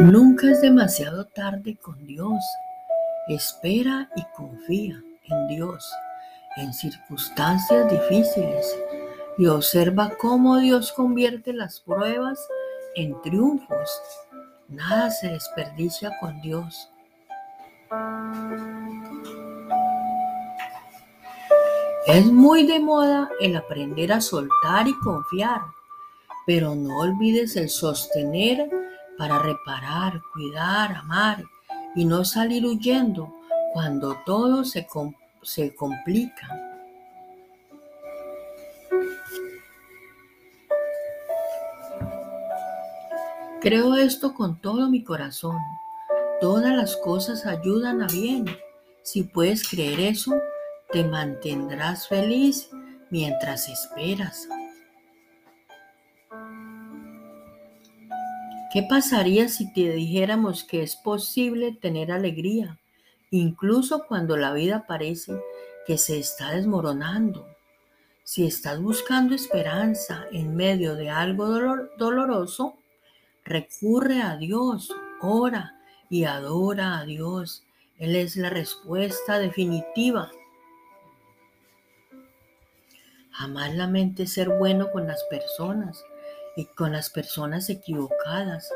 Nunca 0.00 0.50
es 0.50 0.60
demasiado 0.60 1.26
tarde 1.26 1.76
con 1.76 2.04
Dios. 2.06 2.42
Espera 3.28 4.08
y 4.16 4.22
confía 4.36 5.02
en 5.24 5.48
Dios 5.48 5.90
en 6.56 6.72
circunstancias 6.72 7.90
difíciles 7.90 8.76
y 9.38 9.46
observa 9.46 10.12
cómo 10.18 10.58
Dios 10.58 10.92
convierte 10.92 11.52
las 11.52 11.80
pruebas 11.80 12.38
en 12.94 13.20
triunfos. 13.22 14.00
Nada 14.68 15.10
se 15.10 15.28
desperdicia 15.28 16.10
con 16.18 16.40
Dios. 16.40 16.90
Es 22.06 22.24
muy 22.24 22.64
de 22.64 22.78
moda 22.78 23.28
el 23.40 23.56
aprender 23.56 24.12
a 24.12 24.20
soltar 24.20 24.86
y 24.86 24.96
confiar, 25.00 25.62
pero 26.46 26.72
no 26.76 27.00
olvides 27.00 27.56
el 27.56 27.68
sostener 27.68 28.70
para 29.18 29.40
reparar, 29.40 30.22
cuidar, 30.32 30.94
amar 30.94 31.42
y 31.96 32.04
no 32.04 32.24
salir 32.24 32.64
huyendo 32.64 33.34
cuando 33.72 34.16
todo 34.24 34.64
se, 34.64 34.86
se 35.42 35.74
complica. 35.74 36.48
Creo 43.60 43.96
esto 43.96 44.32
con 44.32 44.60
todo 44.60 44.88
mi 44.88 45.02
corazón. 45.02 45.58
Todas 46.40 46.72
las 46.72 46.96
cosas 46.98 47.46
ayudan 47.46 48.00
a 48.00 48.06
bien. 48.06 48.44
Si 49.02 49.24
puedes 49.24 49.68
creer 49.68 49.98
eso, 49.98 50.32
te 50.92 51.04
mantendrás 51.04 52.08
feliz 52.08 52.70
mientras 53.10 53.68
esperas. 53.68 54.48
¿Qué 58.72 58.82
pasaría 58.82 59.48
si 59.48 59.72
te 59.72 59.90
dijéramos 59.90 60.64
que 60.64 60.82
es 60.82 60.96
posible 60.96 61.72
tener 61.80 62.12
alegría, 62.12 62.78
incluso 63.30 64.04
cuando 64.06 64.36
la 64.36 64.52
vida 64.52 64.86
parece 64.86 65.40
que 65.86 65.96
se 65.96 66.18
está 66.18 66.50
desmoronando? 66.50 67.46
Si 68.22 68.44
estás 68.44 68.80
buscando 68.80 69.34
esperanza 69.34 70.26
en 70.32 70.56
medio 70.56 70.96
de 70.96 71.08
algo 71.10 71.46
doloroso, 71.96 72.74
recurre 73.44 74.20
a 74.20 74.36
Dios, 74.36 74.92
ora 75.22 75.80
y 76.10 76.24
adora 76.24 76.98
a 76.98 77.04
Dios. 77.04 77.64
Él 77.98 78.16
es 78.16 78.36
la 78.36 78.50
respuesta 78.50 79.38
definitiva. 79.38 80.30
Jamás 83.38 83.74
mente 83.90 84.26
ser 84.26 84.48
bueno 84.48 84.90
con 84.90 85.06
las 85.06 85.22
personas 85.24 86.02
y 86.56 86.64
con 86.64 86.92
las 86.92 87.10
personas 87.10 87.68
equivocadas. 87.68 88.66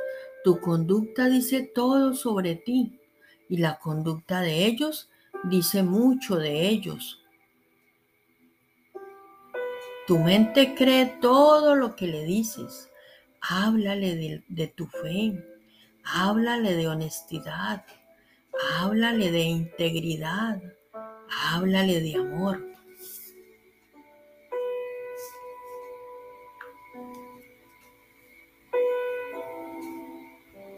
Tu 0.44 0.60
conducta 0.60 1.30
dice 1.30 1.62
todo 1.74 2.12
sobre 2.12 2.56
ti 2.56 3.00
y 3.48 3.56
la 3.56 3.78
conducta 3.78 4.42
de 4.42 4.66
ellos 4.66 5.08
dice 5.44 5.82
mucho 5.82 6.36
de 6.36 6.68
ellos. 6.68 7.22
Tu 10.06 10.18
mente 10.18 10.74
cree 10.74 11.06
todo 11.22 11.74
lo 11.74 11.96
que 11.96 12.06
le 12.06 12.24
dices. 12.24 12.90
Háblale 13.40 14.42
de, 14.46 14.66
tu 14.66 14.86
fe, 14.88 15.42
háblale 16.04 16.74
de 16.74 16.86
honestidad, 16.86 17.86
háblale 18.76 19.30
de 19.30 19.40
integridad, 19.40 20.60
háblale 21.50 22.02
de 22.02 22.16
amor. 22.16 22.70